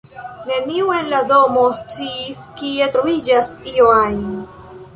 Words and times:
Neniu 0.45 0.87
en 0.93 1.11
la 1.11 1.19
tuta 1.25 1.41
domo 1.41 1.65
sciis, 1.77 2.41
kie 2.63 2.89
troviĝas 2.97 3.55
io 3.77 3.95
ajn. 4.01 4.25